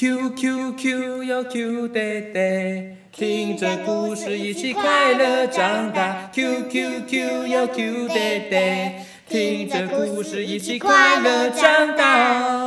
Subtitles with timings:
[0.00, 6.30] Q Q Q 哟 Q 爹爹，听着故事一起快乐长大。
[6.32, 12.59] Q Q Q 哟 Q 爹爹，听着故事一起快乐长大。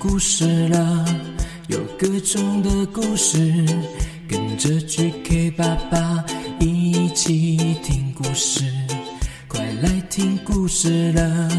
[0.00, 1.04] 故事了，
[1.68, 3.36] 有各种的故事，
[4.26, 6.24] 跟着 GK 爸爸
[6.58, 8.64] 一起听故事。
[9.46, 11.50] 快来听故事了，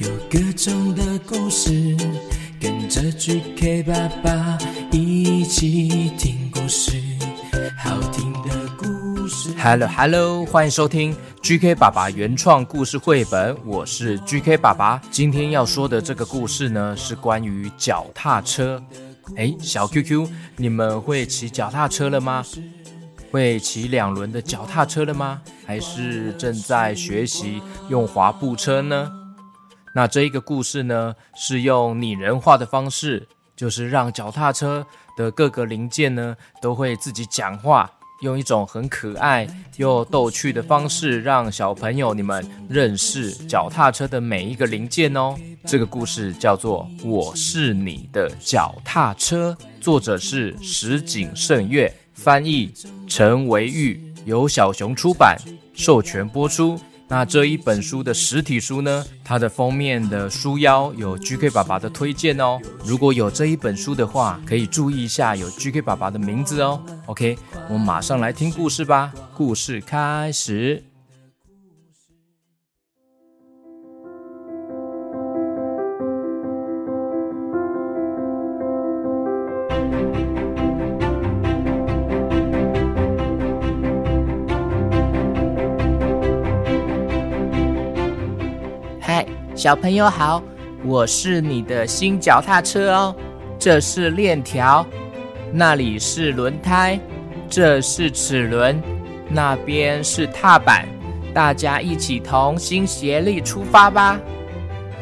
[0.00, 1.96] 有各种的故事，
[2.60, 4.58] 跟着 GK 爸爸
[4.92, 6.92] 一起听故事。
[7.78, 9.48] 好听的故事。
[9.56, 11.16] Hello Hello，欢迎收听。
[11.48, 15.00] GK 爸爸原创故事绘本，我是 GK 爸爸。
[15.10, 18.84] 今天要说的这个故事呢，是关于脚踏车。
[19.36, 22.44] 诶，小 QQ，你们会骑脚踏车了吗？
[23.30, 25.40] 会骑两轮的脚踏车了吗？
[25.64, 29.10] 还是正在学习用滑步车呢？
[29.94, 37.90] 那这一个故事呢，是用拟人化的方式，就是让脚踏车的各个零件呢，都会自己讲话。
[38.20, 45.36] 用一种很可爱又逗趣的方式，让小朋友你们认识脚踏车的每一个零件哦。
[45.64, 52.72] 这个故事叫做《我是你的脚踏车》，作者是石井胜月，翻译
[53.06, 55.36] 陈维玉，由小熊出版，
[55.72, 56.80] 授权播出。
[57.10, 62.60] 那这一本书的实体书呢，它的封面的书腰有 GK 爸爸的推荐哦。
[62.84, 66.80] 如果有这一本书的话，可以注意一下有 GK 爸爸的名字哦。
[67.06, 69.12] OK，我们马上来听故事吧。
[69.34, 70.87] 故事开始。
[89.58, 90.40] 小朋友好，
[90.84, 93.12] 我是你的新脚踏车哦。
[93.58, 94.86] 这是链条，
[95.52, 96.96] 那里是轮胎，
[97.50, 98.80] 这是齿轮，
[99.28, 100.86] 那边是踏板。
[101.34, 104.16] 大家一起同心协力出发吧。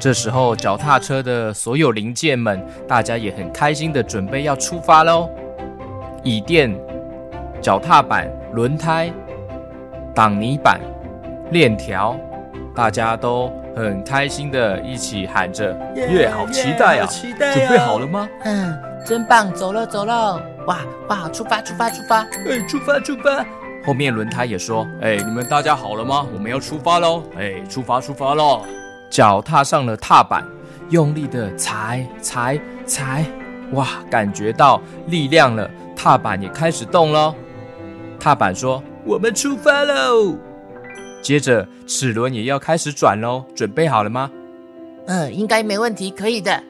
[0.01, 5.29] 这时候，脚踏车的所有零件们，大家也很开心的准备要出发喽。
[6.25, 6.75] 椅垫、
[7.61, 9.13] 脚踏板、轮胎、
[10.15, 10.81] 挡泥板、
[11.51, 12.19] 链条，
[12.75, 13.53] 大家都。
[13.77, 17.07] 很开心的一起喊着耶，好期待啊！
[17.07, 17.55] 期待啊！
[17.55, 18.27] 准备好了吗？
[18.45, 19.53] 嗯，真棒！
[19.53, 20.79] 走了走了，哇
[21.09, 21.29] 哇！
[21.29, 22.21] 出发出发出发！
[22.49, 23.45] 哎，出发出发！
[23.85, 26.27] 后面轮胎也说：哎，你们大家好了吗？
[26.33, 27.23] 我们要出发喽！
[27.39, 28.65] 哎，出发出发喽！
[29.11, 30.43] 脚踏上了踏板，
[30.89, 33.27] 用力的踩踩踩，
[33.73, 33.89] 哇！
[34.11, 37.35] 感觉到力量了，踏板也开始动喽。
[38.19, 40.35] 踏板说：我们出发喽！
[41.27, 44.31] 接着齿轮也要开始转喽，准备好了吗？
[45.09, 46.63] 嗯，应该没问题，可以的。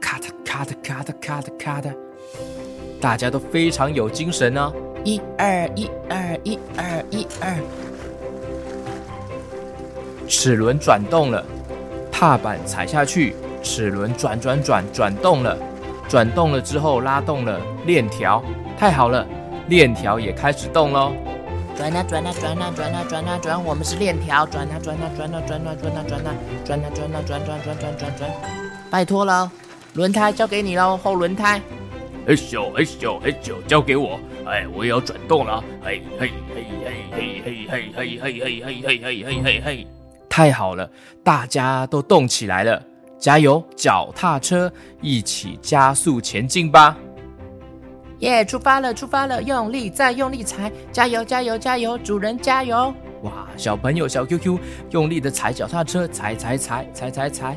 [0.00, 1.94] 咔嗒咔嗒咔嗒咔嗒咔嗒，
[3.00, 4.72] 大家都非常有精神哦。
[5.04, 7.56] 一二一二一二一二，
[10.26, 11.46] 齿轮转动了，
[12.10, 15.56] 踏板踩下去，齿轮转转转转动了，
[16.08, 18.42] 转动了之后拉动了链条，
[18.76, 19.24] 太好了，
[19.68, 21.12] 链条也开始动喽。
[21.76, 26.34] 转啊转啊转啊转啊转啊转，我们是链条，转啊转啊转啊转啊转啊转啊
[26.64, 28.30] 转啊转啊转转转转转转，
[28.90, 29.50] 拜托了，
[29.94, 31.60] 轮胎交给你喽，后轮胎。
[32.26, 36.64] 嘿咻嘿咻嘿咻，交给我，哎，我也要转动了，嘿嘿嘿
[37.12, 39.86] 嘿嘿嘿嘿嘿嘿嘿嘿嘿嘿嘿嘿嘿，
[40.28, 40.88] 太好了，
[41.24, 42.80] 大家都动起来了，
[43.18, 46.96] 加油，脚踏车，一起加速前进吧。
[48.22, 51.98] 耶！Yeah, 出发了，出发了，用力再用力踩，加油，加油，加油！
[51.98, 52.94] 主人加油！
[53.22, 54.58] 哇，小朋友小 QQ
[54.90, 57.56] 用力的踩脚踏车，踩踩踩踩踩踩。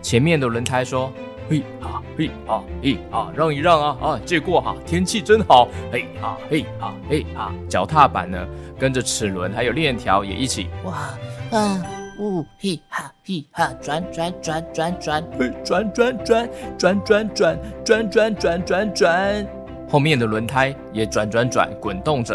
[0.00, 1.12] 前面的轮胎说
[1.48, 5.68] ：“嘿啊嘿啊嘿啊，让一让啊啊，借过哈，天气真好。
[5.92, 8.46] 嘿啊嘿啊嘿啊，脚踏板呢，
[8.78, 10.68] 跟着齿轮还有链条也一起。
[10.84, 11.14] 哇，
[11.56, 11.82] 啊，
[12.18, 16.48] 呜嘿哈嘿哈，转转转转转，嘿转转转
[16.78, 19.46] 转转转转转转转转。”
[19.92, 22.34] 后面的轮胎也转转转滚动着，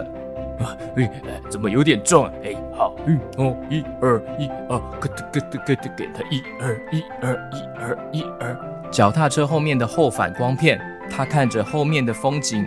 [0.60, 1.10] 啊，哎，
[1.50, 2.32] 怎么有点重啊？
[2.44, 8.56] 哎，好，嗯，哦，一二一二，咯哒咯哒咯哒，给它一二一二一二一二。
[8.92, 12.64] 脚踏车后面的后反光片，他看着后面的风景，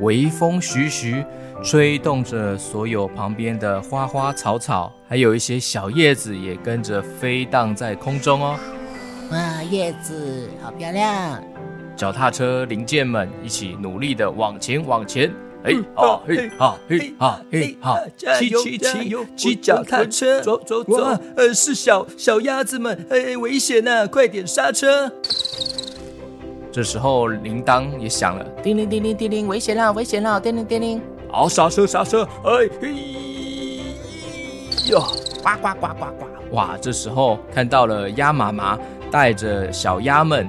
[0.00, 1.24] 微风徐徐，
[1.62, 8.58] 吹动着所有旁边的花花草草，还有一些小叶子也跟着飞荡在空中哦。
[9.30, 11.40] 哇，叶子好漂亮！
[12.02, 15.32] 脚踏车零件们一起努力的往前往前。
[15.62, 17.94] 哎啊嘿啊嘿啊嘿啊！
[18.40, 20.96] 骑骑骑骑脚踏车，走走走！
[21.36, 24.04] 呃，是小小鸭子们，哎，危险呐！
[24.08, 25.08] 快点刹车！
[26.72, 30.40] 这时候铃铛也响了，叮铃叮铃叮铃，危险了，危险了！
[30.40, 31.00] 叮铃叮铃，
[31.30, 32.24] 好，刹车刹车！
[32.42, 32.94] 哎嘿
[34.90, 34.98] 哟，
[35.40, 36.26] 呱呱呱呱呱！
[36.50, 38.76] 哇，这时候看到了鸭妈妈
[39.08, 40.48] 带着小鸭们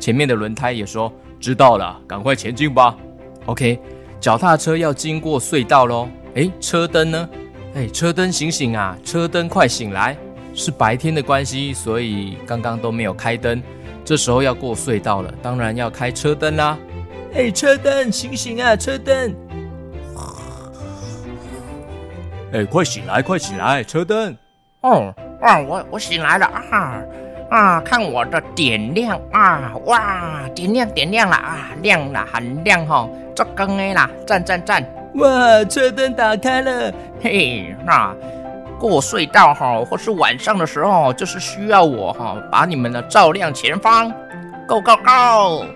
[0.00, 2.96] 前面的轮胎也说：“知道了，赶快前进吧。
[3.44, 3.78] ”OK，
[4.18, 6.08] 脚踏车要经过隧道喽。
[6.34, 7.28] 哎，车灯呢？
[7.74, 8.96] 哎，车灯醒醒啊！
[9.04, 10.16] 车灯快醒来！
[10.54, 13.62] 是白天的关系，所以刚刚都没有开灯。
[14.04, 16.76] 这时候要过隧道了，当然要开车灯啦。
[17.32, 18.74] 哎，车灯，醒醒啊！
[18.74, 19.34] 车灯，
[22.52, 23.84] 哎，快醒来，快醒来！
[23.84, 24.36] 车灯。
[24.80, 27.02] 哦，啊，我我醒来了啊
[27.50, 27.80] 啊！
[27.80, 29.72] 看我的点亮啊！
[29.84, 31.68] 哇，点亮点亮了啊！
[31.82, 33.08] 亮了，很亮哈！
[33.34, 34.82] 这更 A 啦，赞赞赞！
[35.16, 38.14] 哇，车灯打开了，嘿，那。
[38.78, 44.10] 过隧道哈，或是晚上的时候，就是需要我哈，把你们的照亮前方。
[44.66, 45.66] Go go go！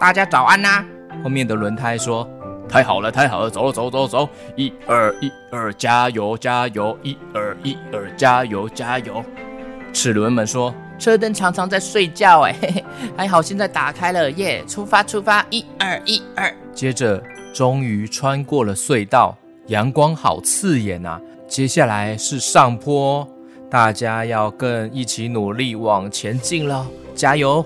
[0.00, 0.82] 大家早安呐！
[1.22, 2.26] 后面的轮胎说
[2.66, 9.22] ：“太好了，太好了，走走走走，一二一二，加油加油，一二一二，加油加油。”
[9.92, 12.84] 齿轮们说：“车灯常常在睡觉哎，嘿嘿，
[13.16, 14.64] 还好现在打开了耶！
[14.66, 17.22] 出发出发，一二一二。”接着
[17.54, 19.36] 终于穿过了隧道，
[19.68, 21.20] 阳光好刺眼、啊。
[21.48, 23.26] 接下来是上坡，
[23.70, 27.64] 大家要更一起努力往前进了，加油！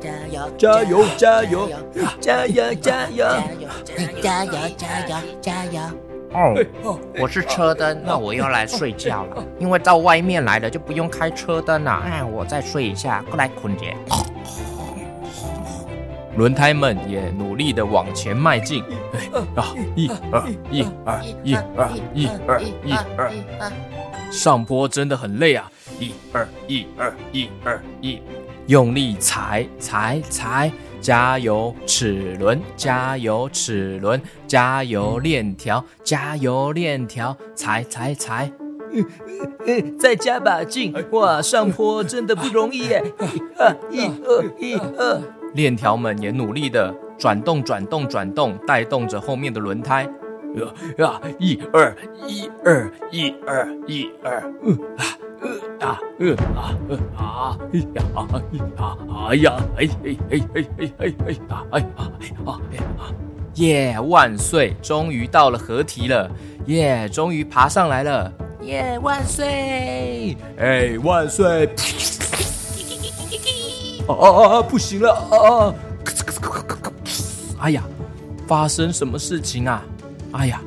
[0.00, 0.50] 加油！
[0.56, 1.04] 加油！
[1.16, 1.68] 加油！
[2.20, 2.74] 加油！
[2.74, 3.26] 加油！
[4.22, 4.52] 加油！
[4.76, 5.16] 加油！
[5.40, 5.80] 加油！
[6.34, 12.02] 哦，我是车灯，那我要来睡觉了，因为到外面来了就不用开车灯了。
[12.04, 13.96] 哎，我再睡一下，过来困姐。
[16.36, 18.82] 轮胎们也努力的往前迈进，
[19.54, 23.30] 啊，一二一二一二一二一二，
[24.30, 25.70] 上坡真的很累啊！
[26.00, 28.22] 一二一二一二一，
[28.66, 30.72] 用力踩踩踩，
[31.02, 38.52] 加油齿轮，加油齿轮，加油链条，加油链条，踩踩踩，
[39.98, 40.94] 再加把劲！
[41.10, 43.02] 哇，上坡真的不容易耶！
[43.90, 45.20] 一二一二。
[45.54, 50.08] 链条们也努力的转动、转动、转动，带动着后面的轮胎。
[50.54, 51.96] 呀呀，一二
[52.26, 55.04] 一二一二一二，嗯啊
[55.82, 56.74] 啊呃啊
[57.16, 58.26] 啊，哎呀啊
[59.28, 62.10] 哎呀哎哎哎哎哎哎哎啊哎啊
[62.70, 63.10] 哎啊
[63.56, 64.00] 耶！
[64.00, 64.74] 万岁！
[64.80, 66.30] 终于到了合体了，
[66.66, 67.06] 耶！
[67.10, 68.32] 终于爬上来了，
[68.62, 68.98] 耶！
[69.00, 70.34] 万岁！
[70.56, 71.66] 哎，万岁！
[74.08, 74.62] 啊啊啊！
[74.62, 75.74] 不行了啊！
[77.60, 77.84] 哎呀，
[78.46, 79.84] 发生什么事情啊？
[80.32, 80.62] 哎呀，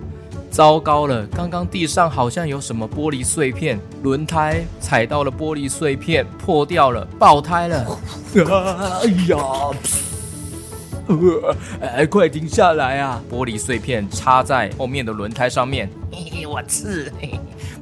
[0.56, 1.28] 糟糕了！
[1.36, 7.86] 刚刚地上好像有什么玻璃碎片，轮胎踩到了玻璃碎片，破掉了，爆胎了！
[9.04, 9.38] 哎呀！
[11.82, 13.22] 哎，快停下来啊！
[13.30, 17.12] 玻璃碎片插在后面的轮胎上面，嘿嘿，我刺，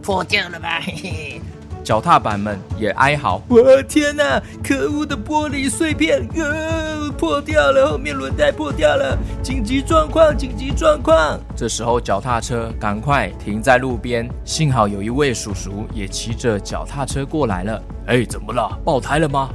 [0.01, 0.81] 破掉了吧？
[0.81, 1.41] 嘿嘿。
[1.83, 4.41] 脚踏板们也哀嚎：“我天哪！
[4.63, 14.29] 可恶的玻璃碎片，呃，破掉了，后面轮胎破掉了，紧急状况，紧急状况！”这时候，脚踏车赶快停在路边。
[14.45, 17.83] 幸好有一位叔叔也骑着脚踏车过来了。
[18.07, 18.69] 哎，怎么了？
[18.85, 19.49] 爆胎了吗？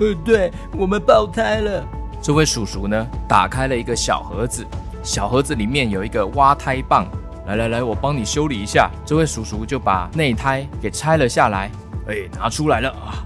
[0.00, 1.84] 呃，对，我们爆胎了。
[2.20, 4.66] 这位叔叔呢，打开了一个小盒子，
[5.02, 7.06] 小盒子里面有一个挖胎棒。
[7.46, 8.90] 来来来，我帮你修理一下。
[9.04, 11.70] 这位叔叔就把内胎给拆了下来，
[12.08, 13.22] 哎，拿出来了啊，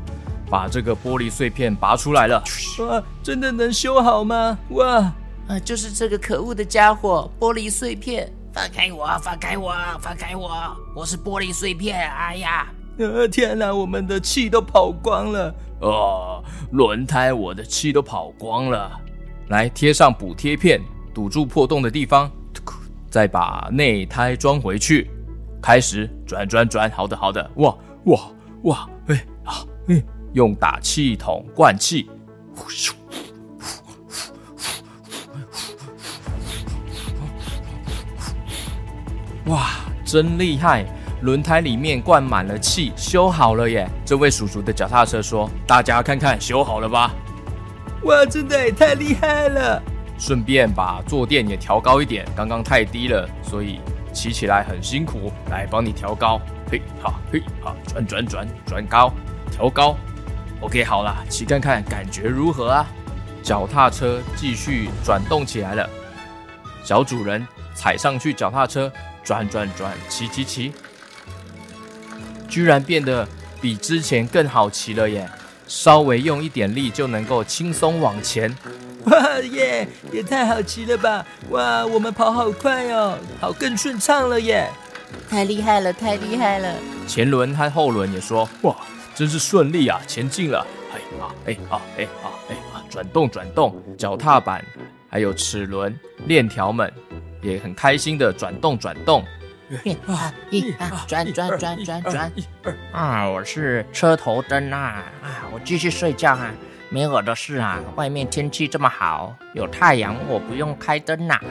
[0.51, 2.43] 把这个玻璃碎片拔出来了。
[2.81, 4.59] 哇，真的能修好吗？
[4.71, 5.13] 哇，
[5.49, 10.51] 啊，就是这个可恶的家伙，玻璃碎片，放开我，放开我，放开我，
[10.95, 11.99] 我是玻璃碎片。
[12.11, 12.67] 哎呀，
[12.99, 15.55] 呃，天哪，我们的气都跑光了。
[15.81, 18.93] 哦，轮胎，我的气都跑光了。
[19.49, 20.79] 来贴上补贴片。
[21.13, 22.31] 堵住破洞的地方，
[23.11, 25.11] 再把内胎装回去，
[25.61, 26.91] 开始转转转。
[26.91, 28.21] 好的好的，哇哇
[28.63, 28.89] 哇！
[29.09, 30.03] 哎啊哎，
[30.33, 32.09] 用打气筒灌气，
[39.47, 39.71] 哇，
[40.05, 40.87] 真厉害！
[41.23, 43.87] 轮胎里面灌满了气，修好了耶！
[44.07, 47.15] 这位叔叔的脚踏车说：“大家看看，修好了吧？”
[48.05, 49.83] 哇，真的也太厉害了！
[50.21, 53.81] 顺便把坐垫也调高一点，刚刚太低了，所以
[54.13, 55.33] 骑起来很辛苦。
[55.51, 56.39] 来，帮你调高，
[56.71, 59.11] 嘿哈嘿哈，转转转转高，
[59.51, 59.97] 调高。
[60.61, 62.87] OK，好了，骑看看感觉如何啊？
[63.43, 65.89] 脚踏车继续转动起来了，
[66.85, 68.93] 小主人踩上去脚踏车，
[69.25, 70.73] 转转转，骑骑骑。
[72.47, 73.27] 居然变得
[73.59, 75.27] 比之前更好骑了耶！
[75.67, 78.55] 稍微用一点力就能够轻松往前。
[79.07, 81.25] 哇耶，也太好骑了吧！
[81.51, 84.71] 哇，我们跑好快哦，跑更顺畅了耶！
[85.29, 86.75] 太厉害了，太厉害了！
[87.07, 88.77] 前轮和后轮也说：哇，
[89.15, 90.67] 真是顺利啊，前进了！
[90.93, 94.65] 哎啊，哎啊，哎啊，哎啊，转动转动，脚踏板
[95.09, 96.93] 还有齿轮、链条们
[97.43, 99.25] 也很开心的转动转动。
[99.85, 102.33] 一啊一啊，转转转转转！
[102.93, 105.05] 啊，我是车头灯啊！
[105.23, 106.51] 啊，我继续睡觉啊，
[106.91, 107.81] 没我的事啊。
[107.97, 111.41] 外面天气这么好，有太阳，我不用开灯呐。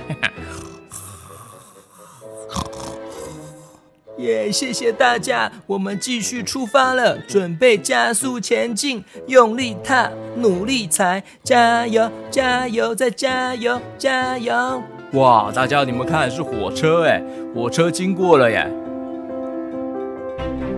[4.18, 14.84] 耶，谢谢大家，我们继续出发了，准备加速前进，用力踏，努力踩，加油，加油，再加油，加油！
[15.14, 17.24] 哇，大家你们看，是火车哎，
[17.56, 18.70] 火车经过了耶！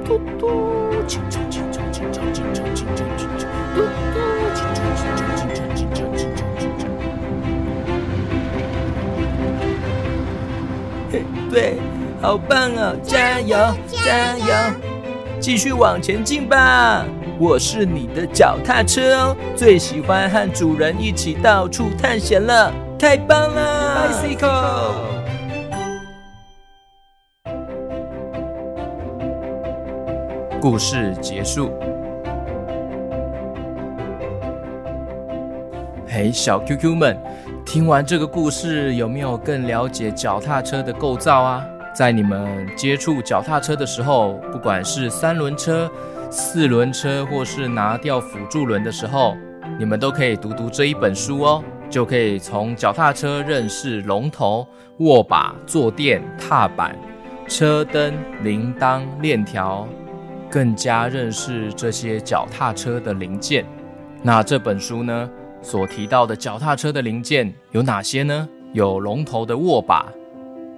[0.06, 1.41] 嘟嘟，轻轻
[11.52, 11.74] 对，
[12.22, 12.96] 好棒哦！
[13.04, 14.46] 加油，加油，
[15.38, 17.06] 继续往前进吧！
[17.38, 22.72] 我是你的脚踏车哦，最喜欢和主人一起到处探险了。
[22.98, 24.94] 太棒了，Bicycle！
[30.62, 31.70] 故事结束。
[36.08, 37.18] 嘿，小 QQ 们，
[37.66, 41.66] 听完这个故事，有没有更了解脚踏车的构造啊？
[41.96, 45.90] 在你们接触脚踏车的时候，不管是三轮车、
[46.30, 49.36] 四轮车，或是拿掉辅助轮的时候，
[49.80, 51.64] 你们都可以读读这一本书哦。
[51.90, 54.66] 就可以从脚踏车认识龙头、
[55.00, 56.96] 握把、坐垫、踏板、
[57.50, 58.14] 车灯、
[58.44, 59.86] 铃铛、链条，
[60.50, 63.66] 更加认识这些脚踏车的零件。
[64.24, 65.30] 那这本书呢，
[65.62, 68.48] 所提到的脚踏车的零件有哪些呢？
[68.74, 70.06] 有龙头的握把，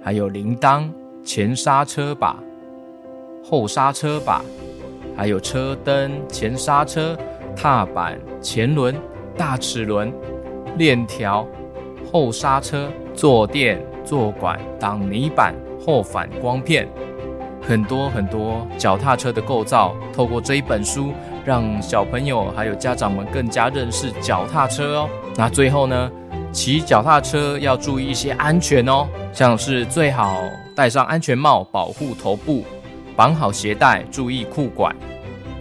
[0.02, 0.88] 还有铃铛、
[1.24, 2.36] 前刹车把、
[3.42, 4.42] 后刹车把，
[5.16, 7.16] 还有车灯、前刹车、
[7.56, 8.94] 踏板、前轮、
[9.36, 10.12] 大齿轮。
[10.76, 11.46] 链条、
[12.10, 15.54] 后刹车、坐垫、坐管、挡泥板、
[15.86, 16.88] 后反光片，
[17.62, 21.12] 很多很多脚踏车的构造，透过这一本书，
[21.44, 25.08] 让小朋友还有家长们更加认识脚踏车哦。
[25.36, 26.10] 那最后呢，
[26.52, 30.40] 骑脚踏车要注意一些安全哦，像是最好
[30.74, 32.64] 戴上安全帽保护头部，
[33.14, 34.94] 绑好鞋带，注意裤管，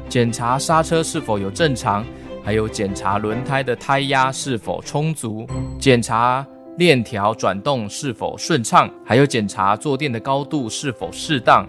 [0.08, 2.06] 检查刹车是否有正常。
[2.46, 5.48] 还有检查轮胎的胎压是否充足，
[5.80, 11.66] 检查链条转动是否顺畅，还有检查坐垫的高度是否适当，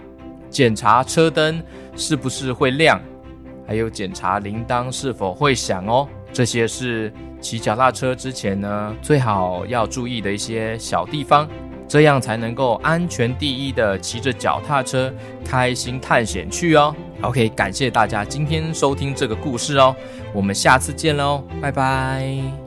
[0.50, 1.62] 检查车灯
[1.94, 3.00] 是不是会亮，
[3.66, 6.08] 还有检查铃铛是否会响哦。
[6.32, 11.48] 这些是骑脚踏车之前呢，最好要注意的一些小地方，
[11.86, 15.12] 这样才能够安全第一的骑着脚踏车
[15.44, 16.94] 开心探险去哦。
[17.22, 19.94] OK，感谢大家今天收听这个故事哦，
[20.32, 22.63] 我们下次见喽，拜拜。